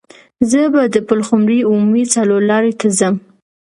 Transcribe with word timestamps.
زه 0.49 0.61
به 0.73 0.81
د 0.93 0.95
پلخمري 1.07 1.59
عمومي 1.69 2.03
څلور 2.15 2.41
لارې 2.51 2.73
ته 2.79 2.87
ځم. 2.97 3.15